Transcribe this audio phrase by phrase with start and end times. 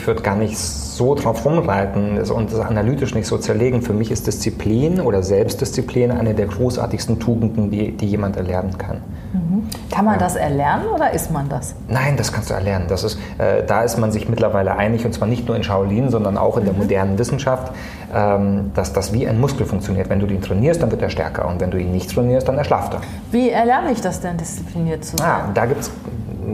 [0.00, 3.82] ich würde gar nicht so drauf rumreiten und das analytisch nicht so zerlegen.
[3.82, 9.02] Für mich ist Disziplin oder Selbstdisziplin eine der großartigsten Tugenden, die, die jemand erlernen kann.
[9.34, 9.68] Mhm.
[9.90, 11.74] Kann man das erlernen oder ist man das?
[11.88, 12.86] Nein, das kannst du erlernen.
[12.88, 16.08] Das ist, äh, da ist man sich mittlerweile einig, und zwar nicht nur in Shaolin,
[16.08, 16.80] sondern auch in der mhm.
[16.80, 17.72] modernen Wissenschaft,
[18.14, 20.08] ähm, dass das wie ein Muskel funktioniert.
[20.08, 22.56] Wenn du ihn trainierst, dann wird er stärker und wenn du ihn nicht trainierst, dann
[22.56, 23.00] erschlafft er.
[23.30, 25.28] Wie erlerne ich das denn, diszipliniert zu sein?
[25.28, 25.90] Ah, da gibt es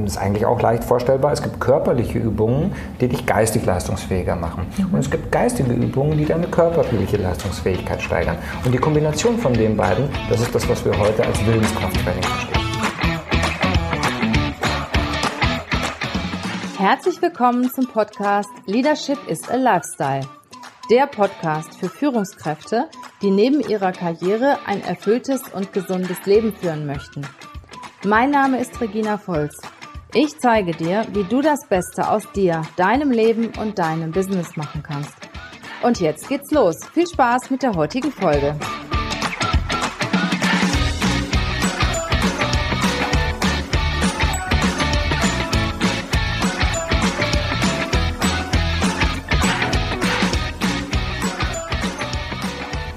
[0.04, 1.32] ist eigentlich auch leicht vorstellbar.
[1.32, 4.66] Es gibt körperliche Übungen, die dich geistig leistungsfähiger machen.
[4.76, 4.94] Mhm.
[4.94, 8.36] Und es gibt geistige Übungen, die deine körperliche Leistungsfähigkeit steigern.
[8.64, 12.66] Und die Kombination von den beiden, das ist das, was wir heute als Willenskrafttraining verstehen.
[16.78, 20.28] Herzlich willkommen zum Podcast Leadership is a Lifestyle.
[20.90, 22.88] Der Podcast für Führungskräfte,
[23.22, 27.26] die neben ihrer Karriere ein erfülltes und gesundes Leben führen möchten.
[28.04, 29.60] Mein Name ist Regina Volz.
[30.18, 34.82] Ich zeige dir, wie du das Beste aus dir, deinem Leben und deinem Business machen
[34.82, 35.12] kannst.
[35.82, 36.78] Und jetzt geht's los.
[36.94, 38.56] Viel Spaß mit der heutigen Folge.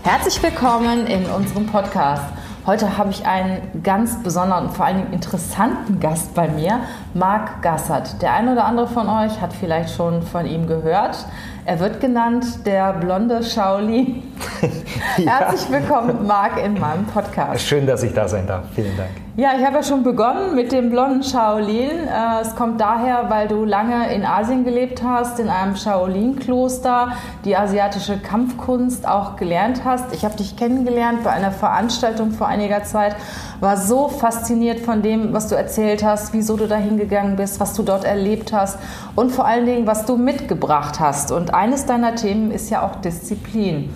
[0.04, 2.40] Herzlich willkommen in unserem Podcast.
[2.70, 6.82] Heute habe ich einen ganz besonderen und vor Dingen interessanten Gast bei mir,
[7.14, 8.22] Marc Gassert.
[8.22, 11.26] Der eine oder andere von euch hat vielleicht schon von ihm gehört.
[11.66, 14.24] Er wird genannt der blonde Shaolin.
[15.18, 15.40] ja.
[15.40, 17.66] Herzlich willkommen, Marc, in meinem Podcast.
[17.66, 18.64] Schön, dass ich da sein darf.
[18.74, 19.10] Vielen Dank.
[19.40, 21.92] Ja, ich habe ja schon begonnen mit dem blonden Shaolin.
[22.08, 27.14] Äh, es kommt daher, weil du lange in Asien gelebt hast, in einem Shaolin-Kloster,
[27.46, 30.14] die asiatische Kampfkunst auch gelernt hast.
[30.14, 33.16] Ich habe dich kennengelernt bei einer Veranstaltung vor einiger Zeit,
[33.62, 37.74] war so fasziniert von dem, was du erzählt hast, wieso du da hingegangen bist, was
[37.74, 38.78] du dort erlebt hast
[39.16, 41.32] und vor allen Dingen, was du mitgebracht hast.
[41.32, 43.90] Und eines deiner Themen ist ja auch Disziplin.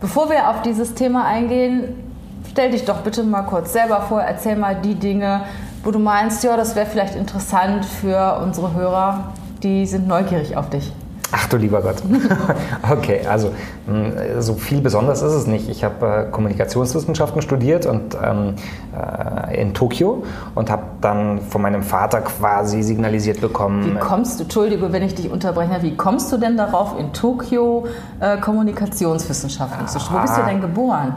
[0.00, 1.94] Bevor wir auf dieses Thema eingehen,
[2.54, 5.40] Stell dich doch bitte mal kurz selber vor, erzähl mal die Dinge,
[5.82, 9.32] wo du meinst, ja, das wäre vielleicht interessant für unsere Hörer,
[9.64, 10.92] die sind neugierig auf dich.
[11.36, 11.96] Ach du lieber Gott.
[12.92, 13.50] okay, also
[13.86, 15.68] hm, so viel besonders ist es nicht.
[15.68, 18.54] Ich habe äh, Kommunikationswissenschaften studiert und ähm,
[18.96, 20.22] äh, in Tokio
[20.54, 23.84] und habe dann von meinem Vater quasi signalisiert bekommen.
[23.84, 27.88] Wie kommst du, Entschuldige, wenn ich dich unterbreche, wie kommst du denn darauf, in Tokio
[28.20, 30.22] äh, Kommunikationswissenschaften zu studieren?
[30.22, 31.14] Wo bist du denn geboren?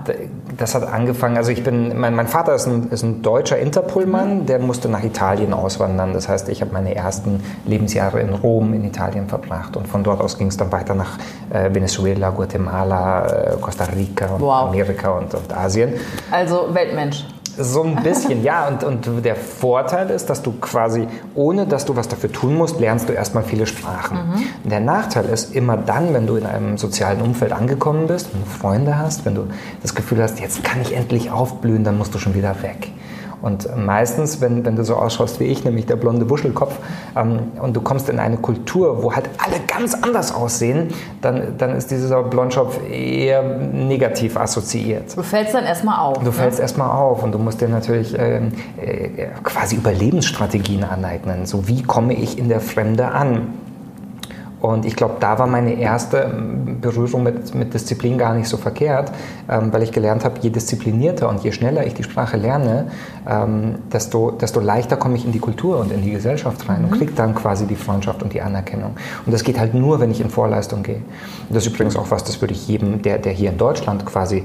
[0.57, 4.39] Das hat angefangen, also ich bin, mein, mein Vater ist ein, ist ein deutscher Interpol-Mann,
[4.39, 4.45] mhm.
[4.47, 6.13] der musste nach Italien auswandern.
[6.13, 10.19] Das heißt, ich habe meine ersten Lebensjahre in Rom in Italien verbracht und von dort
[10.19, 11.17] aus ging es dann weiter nach
[11.51, 14.69] äh, Venezuela, Guatemala, äh, Costa Rica, wow.
[14.69, 15.93] Amerika und, und Asien.
[16.31, 17.25] Also Weltmensch.
[17.57, 18.67] So ein bisschen, ja.
[18.67, 22.79] Und, und der Vorteil ist, dass du quasi, ohne dass du was dafür tun musst,
[22.79, 24.17] lernst du erstmal viele Sprachen.
[24.17, 24.69] Mhm.
[24.69, 28.49] Der Nachteil ist, immer dann, wenn du in einem sozialen Umfeld angekommen bist, wenn du
[28.49, 29.47] Freunde hast, wenn du
[29.81, 32.89] das Gefühl hast, jetzt kann ich endlich aufblühen, dann musst du schon wieder weg.
[33.41, 36.75] Und meistens, wenn, wenn du so ausschaust wie ich, nämlich der blonde Wuschelkopf,
[37.15, 40.89] ähm, und du kommst in eine Kultur, wo halt alle ganz anders aussehen,
[41.21, 45.15] dann, dann ist dieser Blondschopf eher negativ assoziiert.
[45.15, 46.19] Du fällst dann erstmal auf.
[46.19, 46.31] Du ne?
[46.31, 51.45] fällst erstmal auf und du musst dir natürlich ähm, äh, quasi Überlebensstrategien aneignen.
[51.45, 53.53] So wie komme ich in der Fremde an?
[54.67, 58.57] Und ich glaube, da war meine erste ähm, Berührung mit, mit Disziplin gar nicht so
[58.57, 59.13] verkehrt,
[59.49, 62.87] ähm, weil ich gelernt habe, je disziplinierter und je schneller ich die Sprache lerne,
[63.25, 66.89] ähm, desto, desto leichter komme ich in die Kultur und in die Gesellschaft rein mhm.
[66.89, 68.97] und kriege dann quasi die Freundschaft und die Anerkennung.
[69.25, 70.97] Und das geht halt nur, wenn ich in Vorleistung gehe.
[70.97, 74.05] Und das ist übrigens auch was, das würde ich jedem, der, der hier in Deutschland
[74.05, 74.43] quasi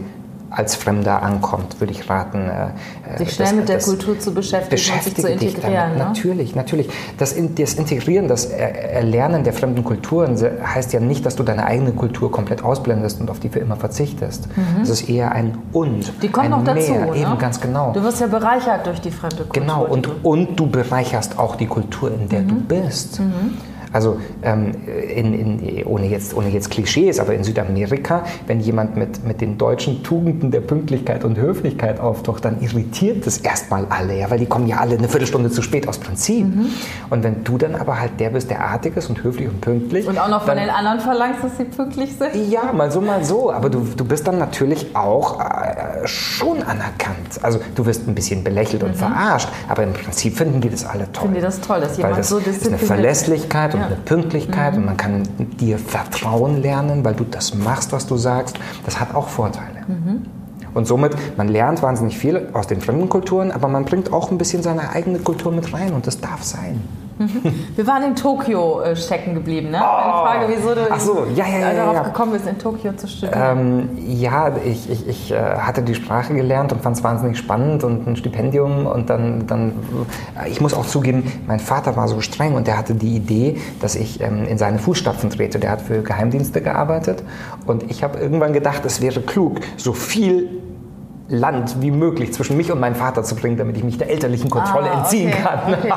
[0.55, 2.49] als Fremder ankommt, würde ich raten.
[2.49, 5.93] Äh, sich schnell das, mit der Kultur zu beschäftigen und sich zu integrieren.
[5.93, 5.99] Ne?
[5.99, 6.89] Natürlich, natürlich.
[7.19, 11.93] Das, das Integrieren, das Erlernen der fremden Kulturen heißt ja nicht, dass du deine eigene
[11.93, 14.49] Kultur komplett ausblendest und auf die für immer verzichtest.
[14.57, 14.81] Mhm.
[14.81, 16.13] Das ist eher ein Und.
[16.23, 16.93] Die kommt noch dazu.
[16.93, 17.15] Mehr.
[17.15, 17.93] Eben, ganz genau.
[17.93, 19.63] Du wirst ja bereichert durch die fremde Kultur.
[19.63, 22.49] Genau, und, und du bereicherst auch die Kultur, in der mhm.
[22.49, 23.21] du bist.
[23.21, 23.57] Mhm.
[23.93, 24.73] Also ähm,
[25.09, 29.59] in, in, ohne, jetzt, ohne jetzt Klischees, aber in Südamerika, wenn jemand mit, mit den
[29.59, 34.47] deutschen Tugenden der Pünktlichkeit und Höflichkeit auftaucht, dann irritiert das erstmal alle, ja, weil die
[34.47, 36.47] kommen ja alle eine Viertelstunde zu spät aus Prinzip.
[36.47, 36.67] Mhm.
[37.11, 40.07] Und wenn du dann aber halt der bist, der artig ist und höflich und pünktlich.
[40.07, 42.51] Und auch noch von den anderen verlangst, dass sie pünktlich sind?
[42.51, 43.53] Ja, mal so, mal so.
[43.53, 47.43] Aber du, du bist dann natürlich auch äh, schon anerkannt.
[47.43, 48.91] Also du wirst ein bisschen belächelt mhm.
[48.91, 51.23] und verarscht, aber im Prinzip finden die das alle toll.
[51.23, 52.91] Finden die das toll, dass jemand das so diszipliniert ist.
[52.91, 53.87] eine Verlässlichkeit und ja.
[53.89, 54.81] eine Pünktlichkeit mhm.
[54.81, 55.23] und man kann
[55.61, 58.59] dir Vertrauen lernen, weil du das machst, was du sagst.
[58.85, 59.83] Das hat auch Vorteile.
[59.87, 60.27] Mhm.
[60.75, 64.39] Und somit, man lernt wahnsinnig viel aus den fremden Kulturen, aber man bringt auch ein
[64.39, 66.81] bisschen seine eigene Kultur mit rein und das darf sein.
[67.77, 69.81] Wir waren in Tokio äh, stecken geblieben, ne?
[69.83, 69.87] Oh.
[69.87, 72.03] Eine Frage, wieso du so, ja, ja, ja, darauf ja.
[72.03, 73.41] gekommen bist, in Tokio zu studieren.
[73.59, 77.85] Ähm, ja, ich, ich, ich äh, hatte die Sprache gelernt und fand es wahnsinnig spannend
[77.85, 79.73] und ein Stipendium und dann, dann,
[80.49, 83.95] ich muss auch zugeben, mein Vater war so streng und der hatte die Idee, dass
[83.95, 85.59] ich ähm, in seine Fußstapfen trete.
[85.59, 87.23] Der hat für Geheimdienste gearbeitet
[87.67, 90.49] und ich habe irgendwann gedacht, es wäre klug, so viel
[91.33, 94.51] Land wie möglich zwischen mich und meinem Vater zu bringen, damit ich mich der elterlichen
[94.51, 95.75] Kontrolle ah, entziehen okay, kann.
[95.75, 95.93] Okay.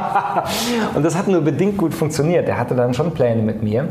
[0.96, 2.48] und das hat nur bedingt gut funktioniert.
[2.48, 3.90] Er hatte dann schon Pläne mit mir.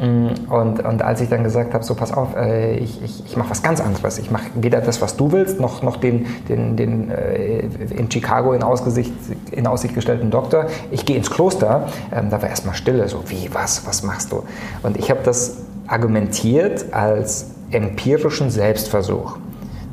[0.00, 3.36] Mm, und, und als ich dann gesagt habe, so pass auf, äh, ich, ich, ich
[3.36, 4.18] mache was ganz anderes.
[4.18, 8.54] Ich mache weder das, was du willst, noch, noch den, den, den äh, in Chicago
[8.54, 9.12] in, Ausgesicht,
[9.50, 10.68] in Aussicht gestellten Doktor.
[10.90, 11.88] Ich gehe ins Kloster.
[12.10, 14.44] Ähm, da war erstmal Stille, so wie, was, was machst du?
[14.82, 19.36] Und ich habe das argumentiert als empirischen Selbstversuch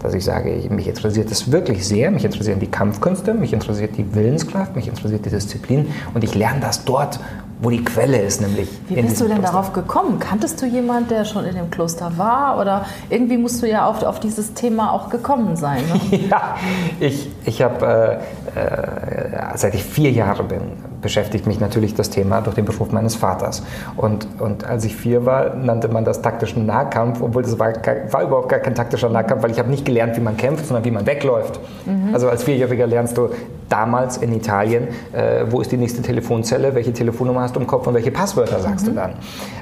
[0.05, 4.13] dass ich sage, mich interessiert es wirklich sehr, mich interessieren die Kampfkünste, mich interessiert die
[4.13, 7.19] Willenskraft, mich interessiert die Disziplin und ich lerne das dort,
[7.59, 8.69] wo die Quelle ist, nämlich.
[8.87, 9.51] Wie bist du denn Kloster.
[9.51, 10.19] darauf gekommen?
[10.19, 12.59] Kanntest du jemanden, der schon in dem Kloster war?
[12.59, 15.81] Oder irgendwie musst du ja auf, auf dieses Thema auch gekommen sein.
[16.11, 16.19] Ne?
[16.29, 16.55] ja,
[16.99, 18.19] ich, ich habe,
[18.55, 20.61] äh, äh, seit ich vier Jahre bin,
[21.05, 23.61] beschäftigt mich natürlich das Thema durch den Beruf meines Vaters.
[23.95, 27.73] Und, und als ich vier war, nannte man das taktischen Nahkampf, obwohl das war,
[28.09, 30.83] war überhaupt gar kein taktischer Nahkampf, weil ich habe nicht gelernt, wie man kämpft, sondern
[30.83, 31.59] wie man wegläuft.
[31.85, 32.09] Mhm.
[32.11, 33.29] Also als Vierjähriger lernst du
[33.69, 37.85] damals in Italien, äh, wo ist die nächste Telefonzelle, welche Telefonnummer hast du im Kopf
[37.85, 38.89] und welche Passwörter sagst mhm.
[38.89, 39.11] du dann.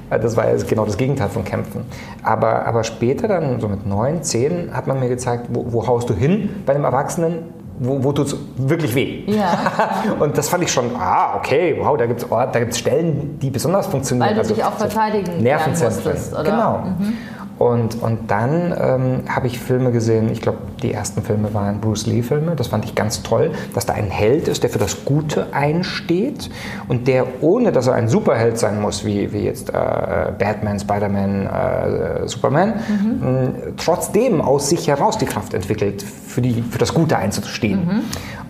[0.10, 1.82] Äh, das war ja genau das Gegenteil von Kämpfen.
[2.24, 6.10] Aber, aber später dann, so mit neun, zehn, hat man mir gezeigt, wo, wo haust
[6.10, 9.24] du hin bei einem Erwachsenen, wo, wo tut es wirklich weh?
[9.28, 9.58] Ja.
[10.20, 14.28] und das fand ich schon, ah, okay, wow, da gibt es Stellen, die besonders funktionieren.
[14.28, 16.14] Weil du also, dich auch verteidigen Nervenzentren.
[16.14, 16.44] Musstest, oder?
[16.44, 16.78] Genau.
[16.80, 17.18] Mhm.
[17.64, 22.08] Und, und dann ähm, habe ich Filme gesehen, ich glaube, die ersten Filme waren Bruce
[22.08, 25.48] Lee-Filme, das fand ich ganz toll, dass da ein Held ist, der für das Gute
[25.54, 26.50] einsteht
[26.90, 31.46] und der, ohne dass er ein Superheld sein muss, wie, wie jetzt äh, Batman, Spider-Man,
[31.48, 33.54] äh, Superman, mhm.
[33.78, 37.86] trotzdem aus sich heraus die Kraft entwickelt, für, die, für das Gute einzustehen.
[37.86, 38.02] Mhm.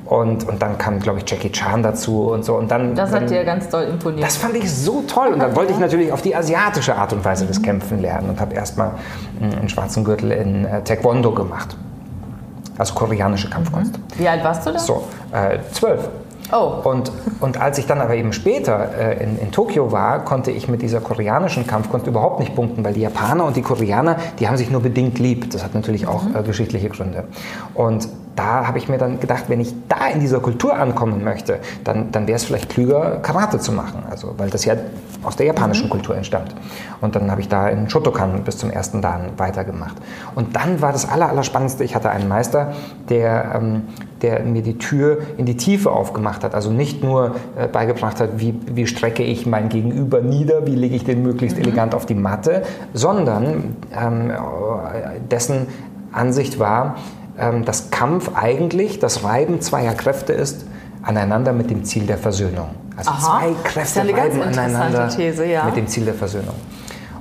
[0.05, 2.55] Und, und dann kam, glaube ich, Jackie Chan dazu und so.
[2.55, 4.25] Und dann, das hat dir ganz toll imponiert.
[4.25, 5.29] Das fand ich so toll.
[5.33, 7.63] Und dann wollte ich natürlich auf die asiatische Art und Weise des mhm.
[7.63, 8.91] Kämpfen lernen und habe erstmal
[9.41, 11.77] einen schwarzen Gürtel in äh, Taekwondo gemacht.
[12.77, 13.97] Also koreanische Kampfkunst.
[13.97, 14.03] Mhm.
[14.17, 14.79] Wie alt warst du da?
[14.79, 16.09] So, äh, zwölf.
[16.53, 16.81] Oh.
[16.83, 20.67] Und, und als ich dann aber eben später äh, in, in Tokio war, konnte ich
[20.67, 24.57] mit dieser koreanischen Kampfkunst überhaupt nicht punkten, weil die Japaner und die Koreaner, die haben
[24.57, 25.49] sich nur bedingt lieb.
[25.49, 26.35] Das hat natürlich auch mhm.
[26.35, 27.23] äh, geschichtliche Gründe.
[27.73, 31.59] Und da habe ich mir dann gedacht, wenn ich da in dieser Kultur ankommen möchte,
[31.83, 34.03] dann, dann wäre es vielleicht klüger, Karate zu machen.
[34.09, 34.75] Also, weil das ja
[35.23, 35.91] aus der japanischen mhm.
[35.91, 36.53] Kultur entstammt.
[37.01, 39.95] Und dann habe ich da in Shotokan bis zum ersten Dan weitergemacht.
[40.35, 42.73] Und dann war das Allerspannendste, ich hatte einen Meister,
[43.09, 43.83] der, ähm,
[44.23, 46.55] der mir die Tür in die Tiefe aufgemacht hat.
[46.55, 50.95] Also nicht nur äh, beigebracht hat, wie, wie strecke ich mein Gegenüber nieder, wie lege
[50.95, 51.63] ich den möglichst mhm.
[51.63, 54.31] elegant auf die Matte, sondern ähm,
[55.29, 55.67] dessen
[56.11, 56.95] Ansicht war,
[57.37, 60.65] ähm, dass Kampf eigentlich das Reiben zweier Kräfte ist,
[61.01, 62.69] aneinander mit dem Ziel der Versöhnung.
[62.95, 65.65] Also Aha, zwei Kräfte reiben aneinander These, ja.
[65.65, 66.55] mit dem Ziel der Versöhnung.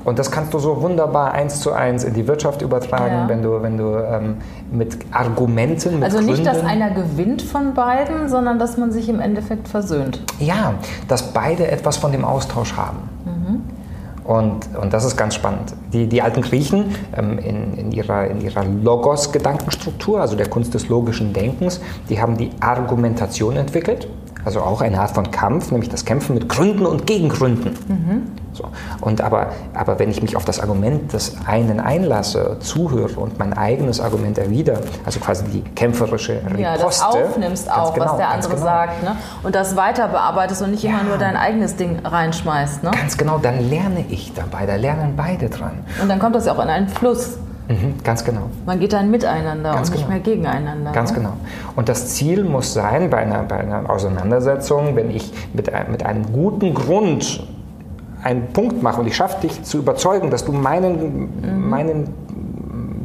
[0.05, 3.29] Und das kannst du so wunderbar eins zu eins in die Wirtschaft übertragen, ja.
[3.29, 4.37] wenn du, wenn du ähm,
[4.71, 9.09] mit Argumenten, mit Also nicht, Gründen, dass einer gewinnt von beiden, sondern dass man sich
[9.09, 10.23] im Endeffekt versöhnt.
[10.39, 10.75] Ja,
[11.09, 12.99] dass beide etwas von dem Austausch haben.
[13.25, 13.63] Mhm.
[14.25, 15.75] Und, und das ist ganz spannend.
[15.93, 20.89] Die, die alten Griechen ähm, in, in, ihrer, in ihrer Logos-Gedankenstruktur, also der Kunst des
[20.89, 24.07] logischen Denkens, die haben die Argumentation entwickelt,
[24.45, 27.73] also auch eine Art von Kampf, nämlich das Kämpfen mit Gründen und Gegengründen.
[27.89, 28.43] Mhm.
[28.53, 28.65] So.
[29.01, 33.55] Und aber, aber wenn ich mich auf das Argument des einen einlasse, zuhöre und mein
[33.55, 36.61] eigenes Argument erwidere, also quasi die kämpferische Riposte.
[36.61, 38.65] Ja, das aufnimmst auch, genau, was der andere genau.
[38.65, 39.03] sagt.
[39.03, 39.17] Ne?
[39.43, 40.91] Und das weiter bearbeitest und nicht ja.
[40.91, 42.83] immer nur dein eigenes Ding reinschmeißt.
[42.83, 42.91] Ne?
[42.91, 45.85] Ganz genau, dann lerne ich dabei, da lernen beide dran.
[46.01, 47.39] Und dann kommt das ja auch in einen Fluss.
[47.69, 48.43] Mhm, ganz genau.
[48.67, 50.15] Man geht dann miteinander ganz und nicht genau.
[50.15, 50.93] mehr gegeneinander.
[50.93, 51.19] Ganz ne?
[51.19, 51.33] genau.
[51.77, 56.33] Und das Ziel muss sein, bei einer, bei einer Auseinandersetzung, wenn ich mit, mit einem
[56.33, 57.47] guten Grund
[58.23, 61.69] einen Punkt mache und ich schaffe dich zu überzeugen, dass du meinen, mhm.
[61.69, 62.15] meinen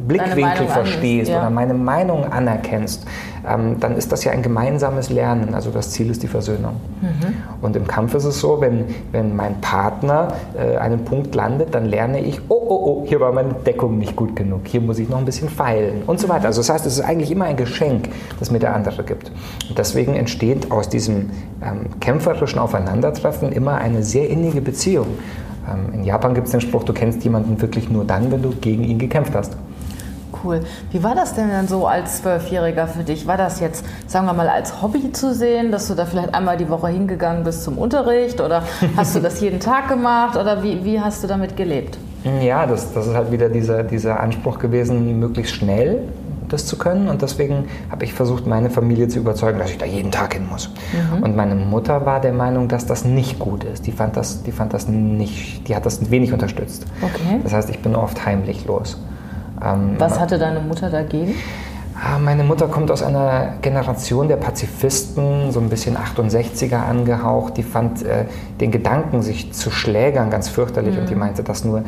[0.08, 1.38] Blickwinkel verstehst ja.
[1.38, 3.06] oder meine Meinung anerkennst,
[3.46, 5.54] ähm, dann ist das ja ein gemeinsames Lernen.
[5.54, 6.76] Also das Ziel ist die Versöhnung.
[7.00, 7.34] Mhm.
[7.60, 11.84] Und im Kampf ist es so, wenn, wenn mein Partner äh, einen Punkt landet, dann
[11.84, 15.08] lerne ich, oh, oh, oh, hier war meine Deckung nicht gut genug, hier muss ich
[15.08, 16.46] noch ein bisschen feilen und so weiter.
[16.46, 19.30] Also das heißt, es ist eigentlich immer ein Geschenk, das mir der andere gibt.
[19.68, 21.30] Und deswegen entsteht aus diesem
[21.62, 25.06] ähm, kämpferischen Aufeinandertreffen immer eine sehr innige Beziehung.
[25.68, 28.50] Ähm, in Japan gibt es den Spruch, du kennst jemanden wirklich nur dann, wenn du
[28.50, 29.56] gegen ihn gekämpft hast.
[30.44, 30.60] Cool.
[30.90, 33.26] Wie war das denn dann so als Zwölfjähriger für dich?
[33.26, 36.56] War das jetzt, sagen wir mal, als Hobby zu sehen, dass du da vielleicht einmal
[36.56, 38.62] die Woche hingegangen bist zum Unterricht oder
[38.96, 41.98] hast du das jeden Tag gemacht oder wie, wie hast du damit gelebt?
[42.40, 46.02] Ja, das, das ist halt wieder dieser, dieser Anspruch gewesen, möglichst schnell
[46.48, 47.08] das zu können.
[47.08, 50.46] Und deswegen habe ich versucht, meine Familie zu überzeugen, dass ich da jeden Tag hin
[50.48, 50.70] muss.
[50.92, 51.22] Mhm.
[51.22, 53.86] Und meine Mutter war der Meinung, dass das nicht gut ist.
[53.86, 56.86] Die fand das, die fand das nicht, die hat das wenig unterstützt.
[57.02, 57.40] Okay.
[57.42, 58.98] Das heißt, ich bin oft heimlich los.
[59.64, 61.34] Ähm, Was hatte deine Mutter dagegen?
[62.00, 67.56] Ah, meine Mutter kommt aus einer Generation der Pazifisten, so ein bisschen 68er angehaucht.
[67.56, 68.26] Die fand äh,
[68.60, 71.00] den Gedanken, sich zu schlägern, ganz fürchterlich mhm.
[71.00, 71.20] und die mhm.
[71.20, 71.82] meinte, dass nur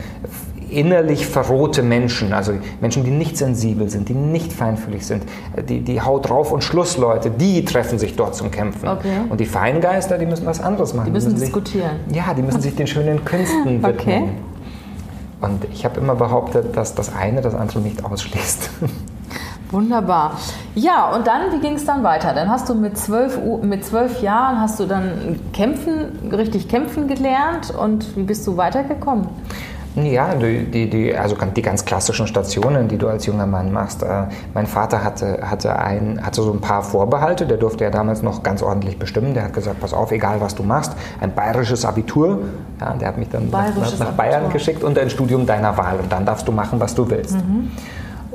[0.69, 5.25] innerlich verrohte Menschen, also Menschen, die nicht sensibel sind, die nicht feinfühlig sind,
[5.69, 8.89] die, die Haut drauf und Schlussleute, die treffen sich dort zum Kämpfen.
[8.89, 9.09] Okay.
[9.29, 11.07] Und die Feingeister, die müssen was anderes machen.
[11.07, 11.91] Die müssen, die müssen diskutieren.
[12.09, 13.95] Sich, ja, die müssen sich den schönen Künsten widmen.
[13.95, 14.23] Okay.
[15.41, 18.71] Und ich habe immer behauptet, dass das eine das andere nicht ausschließt.
[19.71, 20.37] Wunderbar.
[20.75, 22.35] Ja, und dann, wie ging es dann weiter?
[22.35, 27.71] Dann hast du mit zwölf, mit zwölf Jahren hast du dann kämpfen, richtig kämpfen gelernt
[27.71, 29.29] und wie bist du weitergekommen?
[30.05, 34.03] Ja, die, die, also die ganz klassischen Stationen, die du als junger Mann machst.
[34.03, 38.23] Äh, mein Vater hatte, hatte, ein, hatte so ein paar Vorbehalte, der durfte ja damals
[38.23, 39.35] noch ganz ordentlich bestimmen.
[39.35, 42.41] Der hat gesagt, pass auf, egal was du machst, ein bayerisches Abitur.
[42.81, 45.99] Ja, der hat mich dann nach, nach, Bayern geschickt und ein Studium deiner Wahl.
[46.01, 47.37] Und dann darfst du machen, was du willst.
[47.37, 47.71] Mhm.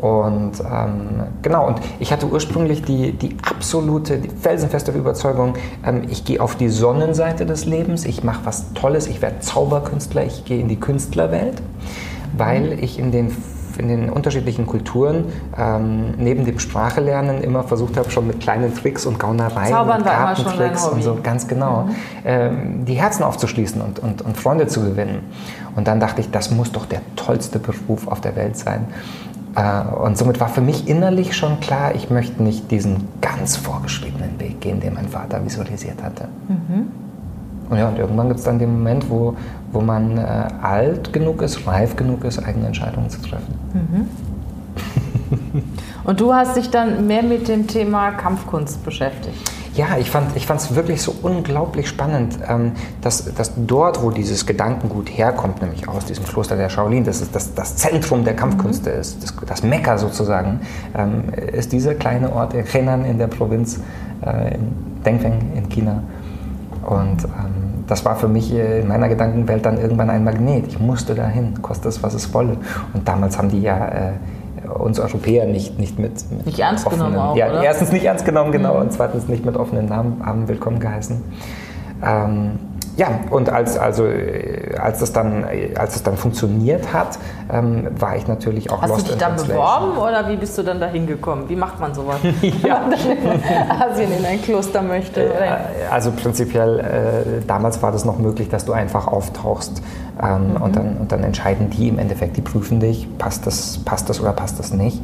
[0.06, 6.24] Und ähm, genau, und ich hatte ursprünglich die, die absolute, die felsenfeste Überzeugung, ähm, ich
[6.26, 10.60] gehe auf die Sonnenseite des Lebens, ich mache was Tolles, ich werde Zauberkünstler, ich gehe
[10.60, 11.60] in die Künstlerwelt,
[12.38, 13.36] weil ich in den
[13.78, 15.26] in den unterschiedlichen Kulturen
[15.58, 20.08] ähm, neben dem Sprachelernen immer versucht habe, schon mit kleinen Tricks und Gaunereien Zaubern und
[20.08, 21.96] Kartentricks und so ganz genau mhm.
[22.24, 25.24] ähm, die Herzen aufzuschließen und, und, und Freunde zu gewinnen.
[25.76, 28.88] Und dann dachte ich, das muss doch der tollste Beruf auf der Welt sein.
[29.56, 34.40] Äh, und somit war für mich innerlich schon klar, ich möchte nicht diesen ganz vorgeschriebenen
[34.40, 36.28] Weg gehen, den mein Vater visualisiert hatte.
[36.48, 36.88] Mhm.
[37.70, 39.36] Und ja, und irgendwann gibt es dann den Moment, wo,
[39.72, 43.56] wo man äh, alt genug ist, reif genug ist, eigene Entscheidungen zu treffen.
[43.74, 45.64] Mhm.
[46.04, 49.55] und du hast dich dann mehr mit dem Thema Kampfkunst beschäftigt.
[49.76, 55.10] Ja, ich fand es wirklich so unglaublich spannend, ähm, dass, dass dort, wo dieses Gedankengut
[55.10, 59.02] herkommt, nämlich aus diesem Kloster der Shaolin, das ist das, das Zentrum der Kampfkünste mhm.
[59.02, 60.62] ist, das, das Mekka sozusagen,
[60.98, 63.82] ähm, ist dieser kleine Ort in Henan in der Provinz
[64.26, 64.72] äh, in
[65.06, 66.04] Dengfeng in China.
[66.86, 70.68] Und ähm, das war für mich in meiner Gedankenwelt dann irgendwann ein Magnet.
[70.68, 72.58] Ich musste dahin, kostet es, was es wolle.
[72.94, 74.12] Und damals haben die ja äh,
[74.80, 77.64] uns Europäer nicht, nicht mit, mit Nicht ernst offenen, genommen auch, ja, oder?
[77.64, 78.82] Erstens nicht ernst genommen, genau, mhm.
[78.82, 81.24] und zweitens nicht mit offenen Namen, Armen willkommen geheißen.
[82.04, 82.60] Ähm,
[82.98, 84.06] ja, und als, also,
[84.80, 87.20] als, es dann, als es dann funktioniert hat,
[87.52, 90.64] ähm, war ich natürlich auch Hast lost du dich dann beworben oder wie bist du
[90.64, 91.50] dann da hingekommen?
[91.50, 92.18] Wie macht man sowas?
[92.42, 92.82] ja.
[92.90, 95.26] Wenn man in Asien in ein Kloster möchte?
[95.26, 95.52] Äh,
[95.92, 99.82] also prinzipiell, äh, damals war das noch möglich, dass du einfach auftauchst
[100.22, 100.62] ähm, mhm.
[100.62, 104.22] und, dann, und dann entscheiden die im Endeffekt, die prüfen dich, passt das, passt das
[104.22, 105.02] oder passt das nicht.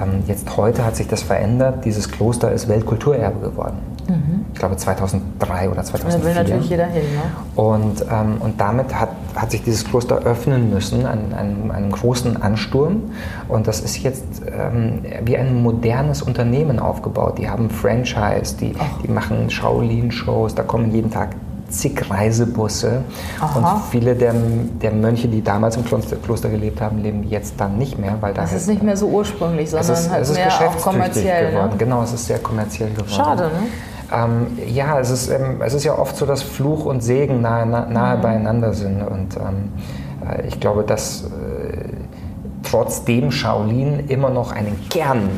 [0.00, 3.93] Ähm, jetzt heute hat sich das verändert, dieses Kloster ist Weltkulturerbe geworden.
[4.08, 4.44] Mhm.
[4.52, 6.18] Ich glaube 2003 oder 2004.
[6.20, 7.02] Da will natürlich jeder hin.
[7.02, 7.62] Ne?
[7.62, 12.40] Und, ähm, und damit hat, hat sich dieses Kloster öffnen müssen, an, an einem großen
[12.42, 13.02] Ansturm.
[13.48, 17.38] Und das ist jetzt ähm, wie ein modernes Unternehmen aufgebaut.
[17.38, 21.30] Die haben Franchise, die, die machen Shaolin-Shows, da kommen jeden Tag
[21.74, 23.02] zig Reisebusse.
[23.40, 23.58] Aha.
[23.58, 24.34] Und viele der,
[24.82, 28.16] der Mönche, die damals im Kloster, Kloster, gelebt haben, leben jetzt dann nicht mehr.
[28.20, 30.76] Weil das ist nicht mehr so ursprünglich, sondern es ist, halt es ist mehr auch
[30.76, 31.50] kommerziell.
[31.50, 31.70] Geworden.
[31.72, 31.76] Ne?
[31.78, 33.10] Genau, es ist sehr kommerziell geworden.
[33.10, 33.68] Schade, ne?
[34.12, 37.66] Ähm, ja, es ist, ähm, es ist ja oft so, dass Fluch und Segen nahe,
[37.66, 38.22] nahe mhm.
[38.22, 39.02] beieinander sind.
[39.02, 39.72] Und ähm,
[40.28, 41.28] äh, ich glaube, dass äh,
[42.62, 45.30] trotzdem Shaolin immer noch einen Kern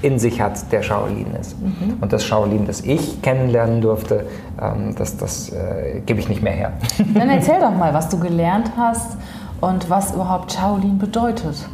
[0.00, 1.60] in sich hat, der Shaolin ist.
[1.60, 1.98] Mhm.
[2.00, 4.26] Und das Shaolin, das ich kennenlernen durfte,
[4.60, 6.72] ähm, das, das äh, gebe ich nicht mehr her.
[7.14, 9.16] Dann erzähl doch mal, was du gelernt hast
[9.60, 11.68] und was überhaupt Shaolin bedeutet.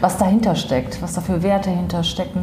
[0.00, 2.42] Was dahinter steckt, was da für Werte hinterstecken.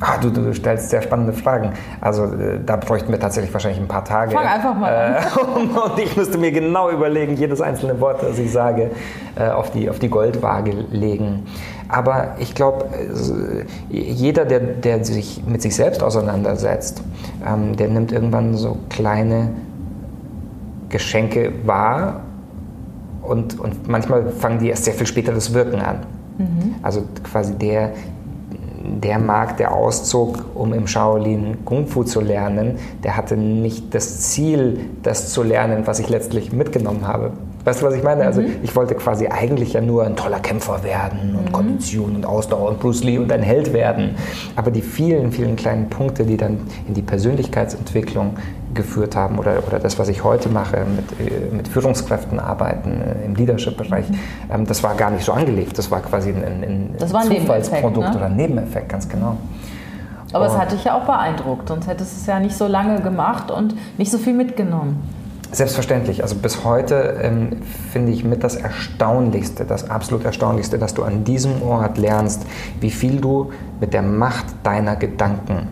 [0.00, 1.72] Ah, du, du, stellst sehr spannende Fragen.
[2.00, 4.32] Also äh, da bräuchten wir tatsächlich wahrscheinlich ein paar Tage.
[4.32, 5.14] Fang einfach mal an.
[5.14, 8.90] Äh, und ich müsste mir genau überlegen, jedes einzelne Wort, das ich sage,
[9.36, 11.46] äh, auf, die, auf die Goldwaage legen.
[11.88, 17.02] Aber ich glaube, äh, jeder, der, der sich mit sich selbst auseinandersetzt,
[17.46, 19.50] ähm, der nimmt irgendwann so kleine
[20.88, 22.20] Geschenke wahr
[23.22, 26.00] und, und manchmal fangen die erst sehr viel später das Wirken an.
[26.38, 26.74] Mhm.
[26.82, 27.92] Also quasi der,
[28.84, 34.20] der Markt, der auszog, um im Shaolin Kung Fu zu lernen, der hatte nicht das
[34.20, 37.32] Ziel, das zu lernen, was ich letztlich mitgenommen habe.
[37.64, 38.24] Weißt du, was ich meine?
[38.24, 38.56] Also mhm.
[38.62, 41.52] ich wollte quasi eigentlich ja nur ein toller Kämpfer werden und mhm.
[41.52, 44.16] Kondition und Ausdauer und Bruce Lee und ein Held werden.
[44.54, 48.34] Aber die vielen, vielen kleinen Punkte, die dann in die Persönlichkeitsentwicklung
[48.74, 53.24] geführt haben oder, oder das, was ich heute mache, mit, äh, mit Führungskräften arbeiten äh,
[53.24, 54.18] im Leadership-Bereich, mhm.
[54.52, 55.78] ähm, das war gar nicht so angelegt.
[55.78, 58.16] Das war quasi ein, ein, ein Zufallsprodukt ne?
[58.16, 59.36] oder ein Nebeneffekt, ganz genau.
[60.32, 63.00] Aber es hat dich ja auch beeindruckt, sonst hättest du es ja nicht so lange
[63.00, 65.00] gemacht und nicht so viel mitgenommen.
[65.52, 66.22] Selbstverständlich.
[66.22, 67.62] Also bis heute ähm,
[67.92, 72.44] finde ich mit das Erstaunlichste, das absolut Erstaunlichste, dass du an diesem Ort lernst,
[72.80, 75.68] wie viel du mit der Macht deiner Gedanken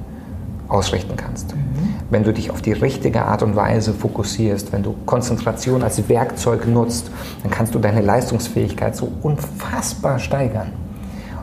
[0.72, 1.54] ausrichten kannst.
[1.54, 1.94] Mhm.
[2.10, 6.66] Wenn du dich auf die richtige Art und Weise fokussierst, wenn du Konzentration als Werkzeug
[6.66, 7.10] nutzt,
[7.42, 10.72] dann kannst du deine Leistungsfähigkeit so unfassbar steigern.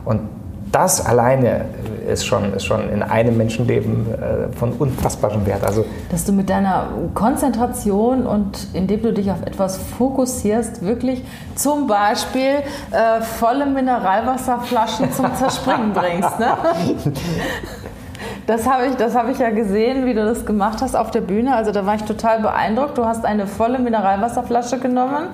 [0.04, 0.20] Und
[0.72, 1.64] das alleine
[2.08, 5.64] ist schon, ist schon in einem Menschenleben äh, von unfassbarem Wert.
[5.64, 11.86] Also, Dass du mit deiner Konzentration und indem du dich auf etwas fokussierst, wirklich zum
[11.86, 16.38] Beispiel äh, volle Mineralwasserflaschen zum Zerspringen bringst.
[16.38, 16.56] Ne?
[18.50, 21.54] Das habe ich, hab ich ja gesehen, wie du das gemacht hast auf der Bühne.
[21.54, 22.98] Also da war ich total beeindruckt.
[22.98, 25.28] Du hast eine volle Mineralwasserflasche genommen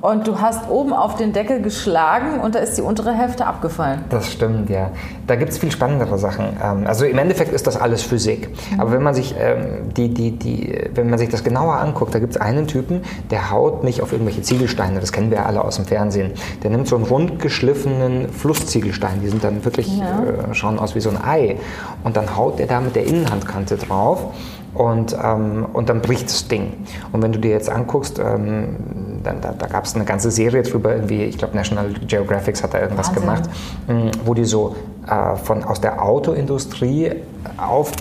[0.00, 4.04] und du hast oben auf den Deckel geschlagen und da ist die untere Hälfte abgefallen.
[4.08, 4.90] Das stimmt, ja.
[5.26, 6.56] Da gibt es viel spannendere Sachen.
[6.62, 8.48] Ähm, also im Endeffekt ist das alles Physik.
[8.48, 8.80] Mhm.
[8.80, 12.18] Aber wenn man sich ähm, die, die, die, wenn man sich das genauer anguckt, da
[12.18, 15.76] gibt es einen Typen, der haut nicht auf irgendwelche Ziegelsteine, das kennen wir alle aus
[15.76, 16.32] dem Fernsehen.
[16.62, 20.22] Der nimmt so einen rund geschliffenen Flussziegelstein, die sind dann wirklich, ja.
[20.50, 21.56] äh, schauen aus wie so ein Ei.
[22.04, 24.32] Und dann haut er da mit der Innenhandkante drauf
[24.74, 26.72] und, ähm, und dann bricht das Ding.
[27.12, 28.76] Und wenn du dir jetzt anguckst, ähm,
[29.22, 32.74] dann, da, da gab es eine ganze Serie drüber, irgendwie, ich glaube National Geographic hat
[32.74, 33.22] da irgendwas Wahnsinn.
[33.22, 33.50] gemacht,
[33.88, 37.12] ähm, wo die so äh, von, aus der Autoindustrie
[37.56, 37.92] auf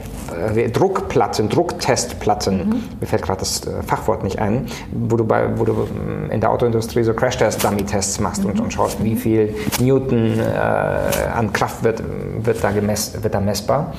[0.56, 2.84] äh, Druckplatten, Drucktestplatten, mhm.
[3.00, 6.40] mir fällt gerade das äh, Fachwort nicht ein, wo du, bei, wo du ähm, in
[6.40, 8.52] der Autoindustrie so Crash-Test-Dummy-Tests machst mhm.
[8.52, 12.04] und, und, schaust, wie viel Newton äh, an Kraft wird,
[12.42, 13.94] wird, da gemess, wird da messbar.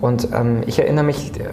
[0.00, 1.44] Und ähm, ich erinnere mich äh,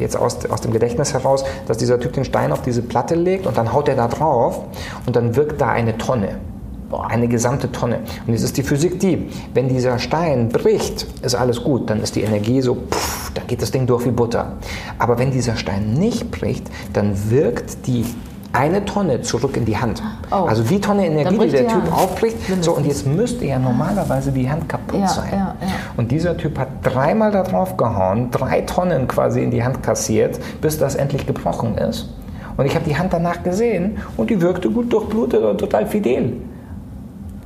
[0.00, 3.46] jetzt aus, aus dem Gedächtnis heraus, dass dieser Typ den Stein auf diese Platte legt
[3.46, 4.60] und dann haut er da drauf
[5.06, 6.36] und dann wirkt da eine Tonne.
[6.90, 7.98] Eine gesamte Tonne.
[8.26, 12.16] Und jetzt ist die Physik die, wenn dieser Stein bricht, ist alles gut, dann ist
[12.16, 14.52] die Energie so, pff, dann geht das Ding durch wie Butter.
[14.98, 18.06] Aber wenn dieser Stein nicht bricht, dann wirkt die
[18.52, 20.02] eine Tonne zurück in die Hand.
[20.30, 20.46] Oh.
[20.46, 22.36] Also die Tonne Energie, die der die Typ aufbricht.
[22.62, 25.28] So, und jetzt müsste ja normalerweise die Hand kaputt ja, sein.
[25.32, 25.68] Ja, ja.
[25.96, 30.38] Und dieser Typ hat dreimal da drauf gehauen, drei Tonnen quasi in die Hand kassiert,
[30.60, 32.08] bis das endlich gebrochen ist.
[32.56, 36.38] Und ich habe die Hand danach gesehen und die wirkte gut durchblutet und total fidel.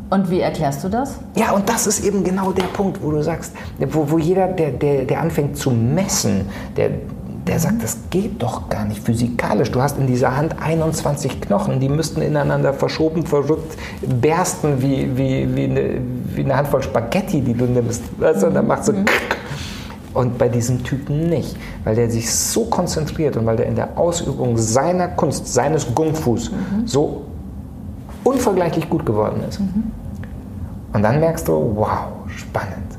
[0.09, 1.19] Und wie erklärst du das?
[1.37, 4.71] Ja, und das ist eben genau der Punkt, wo du sagst, wo, wo jeder, der,
[4.71, 6.91] der, der anfängt zu messen, der,
[7.47, 9.71] der sagt, das geht doch gar nicht physikalisch.
[9.73, 13.77] Du hast in dieser Hand 21 Knochen, die müssten ineinander verschoben, verrückt
[14.21, 16.01] bersten wie, wie, wie, eine,
[16.35, 18.03] wie eine Handvoll Spaghetti, die du nimmst.
[18.21, 18.93] Also, und dann macht so.
[18.93, 19.07] Mhm.
[20.15, 23.97] Und bei diesem Typen nicht, weil der sich so konzentriert und weil der in der
[23.97, 26.87] Ausübung seiner Kunst, seines Kung-Fus mhm.
[26.87, 27.23] so
[28.23, 29.59] unvergleichlich gut geworden ist.
[29.59, 29.85] Mhm.
[30.93, 32.92] Und dann merkst du, wow, spannend.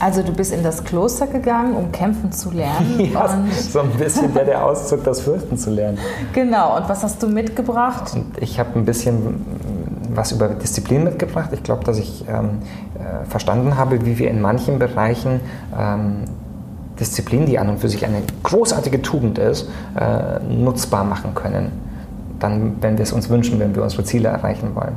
[0.00, 2.98] Also du bist in das Kloster gegangen, um kämpfen zu lernen.
[3.12, 5.98] ja, so ein bisschen der, der Auszug, das Fürchten zu lernen.
[6.32, 8.14] Genau, und was hast du mitgebracht?
[8.14, 9.44] Und ich habe ein bisschen
[10.14, 11.50] was über Disziplin mitgebracht.
[11.52, 12.60] Ich glaube, dass ich ähm,
[12.94, 15.40] äh, verstanden habe, wie wir in manchen Bereichen
[15.78, 16.24] ähm,
[16.98, 21.72] Disziplin, die an und für sich eine großartige Tugend ist, äh, nutzbar machen können.
[22.38, 24.94] Dann, wenn wir es uns wünschen, wenn wir unsere Ziele erreichen wollen.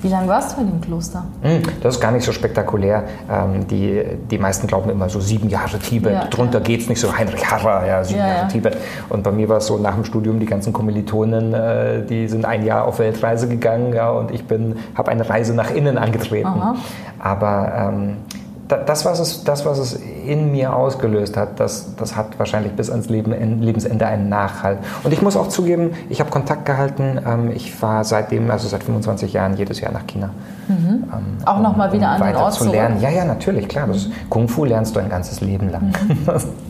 [0.00, 1.24] Wie lange warst du in dem Kloster?
[1.42, 3.04] Hm, das ist gar nicht so spektakulär.
[3.30, 6.12] Ähm, die, die meisten glauben immer so sieben Jahre Tibet.
[6.12, 6.64] Ja, Drunter ja.
[6.64, 7.16] geht es nicht so.
[7.16, 8.48] Heinrich Harrer, ja, sieben ja, Jahre ja.
[8.48, 8.76] Tibet.
[9.08, 12.44] Und bei mir war es so nach dem Studium, die ganzen Kommilitonen, äh, die sind
[12.44, 14.44] ein Jahr auf Weltreise gegangen ja, und ich
[14.94, 16.46] habe eine Reise nach innen angetreten.
[16.46, 16.76] Aha.
[17.18, 18.16] Aber ähm,
[18.68, 22.90] das, was es, das, was es in mir ausgelöst hat, das, das hat wahrscheinlich bis
[22.90, 24.78] ans Leben, Lebensende einen Nachhalt.
[25.04, 27.18] Und ich muss auch zugeben, ich habe Kontakt gehalten.
[27.26, 30.30] Ähm, ich war seitdem, also seit 25 Jahren, jedes Jahr nach China.
[30.68, 31.04] Mhm.
[31.12, 33.00] Ähm, auch nochmal wieder um an den Ort zu lernen.
[33.00, 33.86] Ja, ja, natürlich, klar.
[33.86, 35.92] Das Kung Fu lernst du ein ganzes Leben lang.
[36.06, 36.28] Mhm.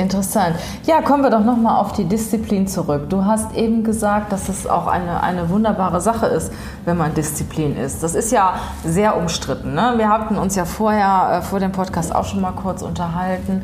[0.00, 0.56] Interessant.
[0.84, 3.10] Ja, kommen wir doch nochmal auf die Disziplin zurück.
[3.10, 6.50] Du hast eben gesagt, dass es auch eine, eine wunderbare Sache ist,
[6.86, 8.02] wenn man Disziplin ist.
[8.02, 9.74] Das ist ja sehr umstritten.
[9.74, 9.92] Ne?
[9.96, 13.62] Wir hatten uns ja vorher, äh, vor dem Podcast auch schon mal kurz unterhalten.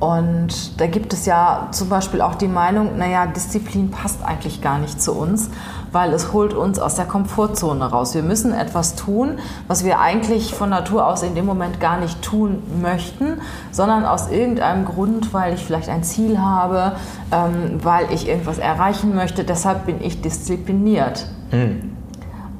[0.00, 4.78] Und da gibt es ja zum Beispiel auch die Meinung, naja, Disziplin passt eigentlich gar
[4.78, 5.50] nicht zu uns,
[5.92, 8.14] weil es holt uns aus der Komfortzone raus.
[8.14, 12.20] Wir müssen etwas tun, was wir eigentlich von Natur aus in dem Moment gar nicht
[12.22, 16.96] tun möchten, sondern aus irgendeinem Grund, weil ich vielleicht ein Ziel habe,
[17.30, 19.44] ähm, weil ich irgendwas erreichen möchte.
[19.44, 21.26] Deshalb bin ich diszipliniert.
[21.52, 21.92] Mhm.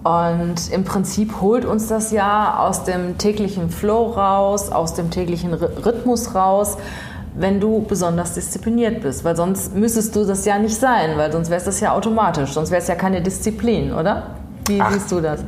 [0.05, 5.55] Und im Prinzip holt uns das ja aus dem täglichen Flow raus, aus dem täglichen
[5.55, 6.77] Rhythmus raus
[7.35, 11.51] wenn du besonders diszipliniert bist, weil sonst müsstest du das ja nicht sein, weil sonst
[11.51, 14.37] wäre es das ja automatisch, sonst wäre es ja keine Disziplin, oder?
[14.67, 15.45] Wie Ach, siehst du das?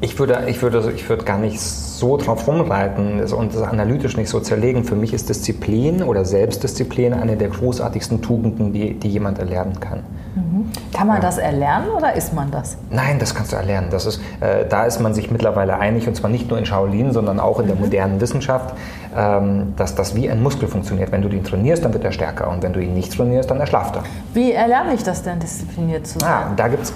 [0.00, 4.28] Ich würde, ich, würde, ich würde gar nicht so drauf rumreiten und das analytisch nicht
[4.28, 4.84] so zerlegen.
[4.84, 10.00] Für mich ist Disziplin oder Selbstdisziplin eine der großartigsten Tugenden, die, die jemand erlernen kann.
[10.34, 10.43] Mhm.
[10.92, 12.76] Kann man das erlernen oder ist man das?
[12.90, 13.88] Nein, das kannst du erlernen.
[13.90, 17.12] Das ist, äh, da ist man sich mittlerweile einig, und zwar nicht nur in Shaolin,
[17.12, 17.70] sondern auch in mhm.
[17.70, 18.74] der modernen Wissenschaft,
[19.16, 21.10] ähm, dass das wie ein Muskel funktioniert.
[21.12, 23.60] Wenn du ihn trainierst, dann wird er stärker und wenn du ihn nicht trainierst, dann
[23.60, 24.04] erschlafft er.
[24.34, 26.30] Wie erlerne ich das denn, diszipliniert zu sein?
[26.30, 26.92] Ah, da gibt es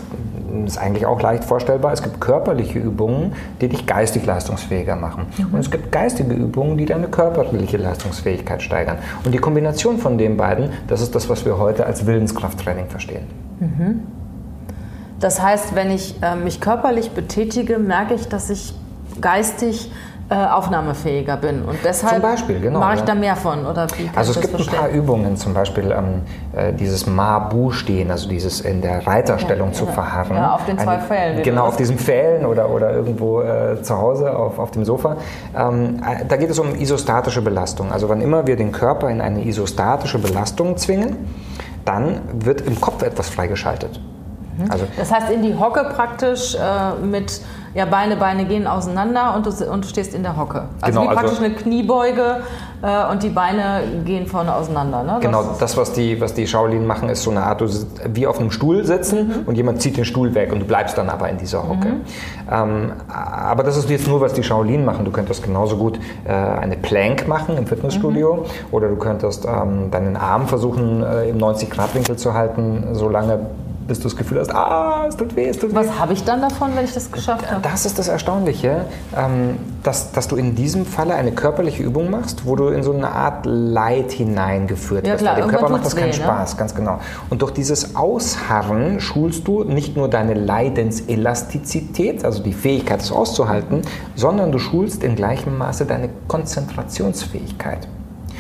[0.64, 1.92] ist eigentlich auch leicht vorstellbar.
[1.92, 5.26] Es gibt körperliche Übungen, die dich geistig leistungsfähiger machen.
[5.36, 5.54] Mhm.
[5.54, 8.98] Und es gibt geistige Übungen, die deine körperliche Leistungsfähigkeit steigern.
[9.24, 13.47] Und die Kombination von den beiden, das ist das, was wir heute als Willenskrafttraining verstehen.
[13.60, 14.02] Mhm.
[15.20, 18.74] Das heißt, wenn ich äh, mich körperlich betätige, merke ich, dass ich
[19.20, 19.90] geistig
[20.30, 21.62] äh, aufnahmefähiger bin.
[21.62, 23.06] Und deshalb genau, mache ich ja.
[23.06, 23.64] da mehr von.
[23.64, 24.74] Oder wie also es gibt verstehen?
[24.74, 26.20] ein paar Übungen, zum Beispiel ähm,
[26.52, 29.92] äh, dieses Ma-Bu-Stehen, also dieses in der Reiterstellung ja, zu ja.
[29.92, 30.36] verharren.
[30.36, 31.42] Ja, auf den zwei Eine, Fällen.
[31.42, 35.16] Genau, auf diesen Pfählen oder, oder irgendwo äh, zu Hause auf, auf dem Sofa.
[35.56, 37.90] Ähm, äh, da geht es um isostatische Belastung.
[37.90, 41.16] Also wann immer wir den Körper in eine isostatische Belastung zwingen,
[41.88, 43.98] dann wird im Kopf etwas freigeschaltet.
[44.58, 44.70] Mhm.
[44.70, 47.40] Also, das heißt, in die Hocke praktisch äh, mit
[47.78, 50.64] ja, Beine, Beine gehen auseinander und du, und du stehst in der Hocke.
[50.80, 52.38] Also genau, wie praktisch also, eine Kniebeuge
[52.82, 55.04] äh, und die Beine gehen vorne auseinander.
[55.04, 55.18] Ne?
[55.20, 57.68] Genau, das, was die, was die Shaolin machen, ist so eine Art, du
[58.12, 59.34] wie auf einem Stuhl sitzen mhm.
[59.46, 61.86] und jemand zieht den Stuhl weg und du bleibst dann aber in dieser Hocke.
[61.86, 62.00] Mhm.
[62.50, 65.04] Ähm, aber das ist jetzt nur, was die Shaolin machen.
[65.04, 68.42] Du könntest genauso gut äh, eine Plank machen im Fitnessstudio mhm.
[68.72, 73.46] oder du könntest ähm, deinen Arm versuchen, äh, im 90-Grad-Winkel zu halten, solange
[73.88, 75.76] bis du das Gefühl hast, ah, es tut weh, es tut weh.
[75.76, 77.62] Was habe ich dann davon, wenn ich das geschafft habe?
[77.62, 78.84] Das ist das Erstaunliche,
[79.16, 82.92] ähm, dass, dass du in diesem Falle eine körperliche Übung machst, wo du in so
[82.92, 85.24] eine Art Leid hineingeführt ja, wirst.
[85.24, 86.22] Klar, dem Körper macht das keinen weh, ne?
[86.22, 87.00] Spaß, ganz genau.
[87.30, 93.80] Und durch dieses Ausharren schulst du nicht nur deine Leidenselastizität, also die Fähigkeit, es auszuhalten,
[94.14, 97.88] sondern du schulst in gleichem Maße deine Konzentrationsfähigkeit.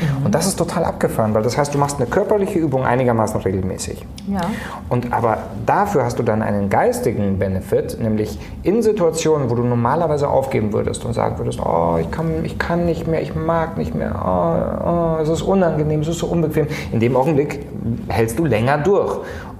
[0.00, 0.26] Mhm.
[0.26, 4.04] Und das ist total abgefahren, weil das heißt, du machst eine körperliche Übung einigermaßen regelmäßig.
[4.28, 4.40] Ja.
[4.88, 10.28] Und aber dafür hast du dann einen geistigen Benefit, nämlich in Situationen, wo du normalerweise
[10.28, 13.94] aufgeben würdest und sagen würdest, oh, ich kann, ich kann nicht mehr, ich mag nicht
[13.94, 16.66] mehr, oh, oh, es ist unangenehm, es ist so unbequem.
[16.92, 17.60] In dem Augenblick
[18.08, 19.18] hältst du länger durch.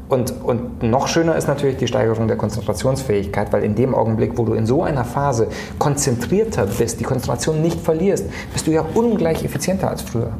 [0.08, 4.44] Und, und noch schöner ist natürlich die Steigerung der Konzentrationsfähigkeit, weil in dem Augenblick, wo
[4.44, 9.44] du in so einer Phase konzentrierter bist, die Konzentration nicht verlierst, bist du ja ungleich
[9.44, 10.32] effizienter als früher.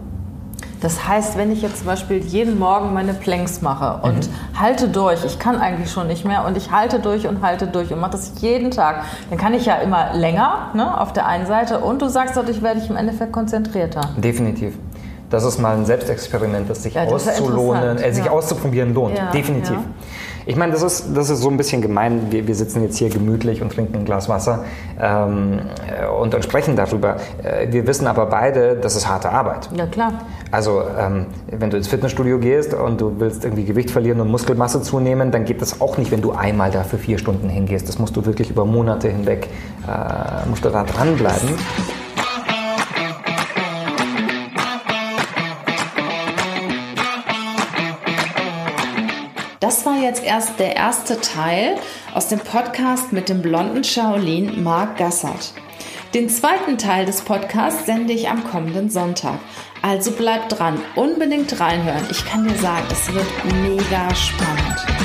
[0.80, 4.60] Das heißt, wenn ich jetzt zum Beispiel jeden Morgen meine Planks mache und mhm.
[4.60, 7.92] halte durch, ich kann eigentlich schon nicht mehr und ich halte durch und halte durch
[7.92, 11.46] und mache das jeden Tag, dann kann ich ja immer länger ne, auf der einen
[11.46, 14.02] Seite und du sagst dadurch werde ich im Endeffekt konzentrierter.
[14.18, 14.78] Definitiv
[15.30, 18.30] das ist mal ein Selbstexperiment, das sich ja, auszulohnen, äh, sich ja.
[18.30, 19.16] auszuprobieren lohnt.
[19.18, 19.76] Ja, Definitiv.
[20.48, 22.28] Ich meine, das ist, das ist so ein bisschen gemein.
[22.30, 24.64] Wir, wir sitzen jetzt hier gemütlich und trinken ein Glas Wasser
[24.98, 25.60] ähm,
[26.18, 27.16] und, und sprechen darüber.
[27.42, 29.68] Äh, wir wissen aber beide, das ist harte Arbeit.
[29.76, 30.12] Ja, klar.
[30.50, 34.80] Also, ähm, wenn du ins Fitnessstudio gehst und du willst irgendwie Gewicht verlieren und Muskelmasse
[34.80, 37.86] zunehmen, dann geht das auch nicht, wenn du einmal dafür vier Stunden hingehst.
[37.86, 39.48] Das musst du wirklich über Monate hinweg,
[39.86, 41.50] äh, musst du da dranbleiben.
[49.68, 51.76] Das war jetzt erst der erste Teil
[52.14, 55.52] aus dem Podcast mit dem blonden Shaolin Mark Gassert.
[56.14, 59.38] Den zweiten Teil des Podcasts sende ich am kommenden Sonntag.
[59.82, 62.06] Also bleibt dran, unbedingt reinhören.
[62.10, 63.26] Ich kann dir sagen, es wird
[63.60, 64.97] mega spannend.